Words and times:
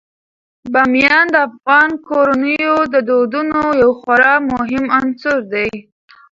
بامیان 0.73 1.25
د 1.33 1.35
افغان 1.47 1.89
کورنیو 2.07 2.75
د 2.93 2.95
دودونو 3.09 3.61
یو 3.81 3.91
خورا 3.99 4.33
مهم 4.51 4.85
عنصر 4.97 5.37
دی. 5.53 5.69